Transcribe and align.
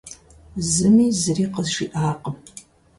Зыми 0.71 1.05
зыри 1.19 1.45
къызжиӀакъым. 1.53 2.37